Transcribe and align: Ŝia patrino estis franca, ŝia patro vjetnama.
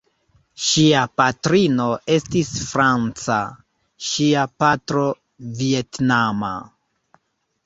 Ŝia 0.67 1.01
patrino 1.21 1.85
estis 2.15 2.49
franca, 2.69 3.37
ŝia 4.07 4.47
patro 4.65 5.05
vjetnama. 5.61 6.53